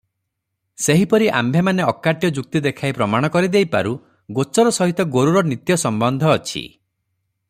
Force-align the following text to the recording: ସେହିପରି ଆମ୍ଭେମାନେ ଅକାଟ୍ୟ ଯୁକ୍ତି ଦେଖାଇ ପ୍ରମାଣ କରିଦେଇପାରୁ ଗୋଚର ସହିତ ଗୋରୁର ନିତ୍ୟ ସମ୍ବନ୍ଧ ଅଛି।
ସେହିପରି 0.85 1.27
ଆମ୍ଭେମାନେ 1.41 1.85
ଅକାଟ୍ୟ 1.91 2.31
ଯୁକ୍ତି 2.37 2.61
ଦେଖାଇ 2.67 2.95
ପ୍ରମାଣ 3.01 3.31
କରିଦେଇପାରୁ 3.37 3.93
ଗୋଚର 4.39 4.75
ସହିତ 4.79 5.09
ଗୋରୁର 5.17 5.45
ନିତ୍ୟ 5.53 5.79
ସମ୍ବନ୍ଧ 5.85 6.35
ଅଛି। 6.39 6.65